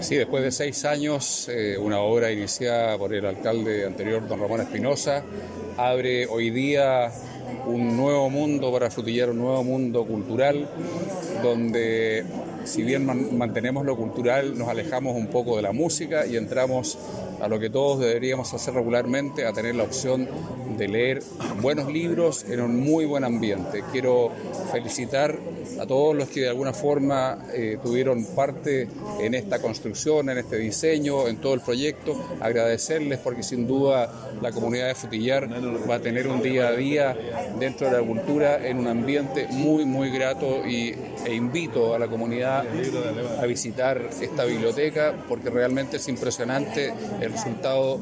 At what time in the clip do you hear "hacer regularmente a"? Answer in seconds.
18.52-19.52